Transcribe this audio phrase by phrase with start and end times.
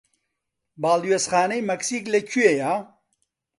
[0.81, 2.73] باڵیۆزخانەی مەکسیک لەکوێیە؟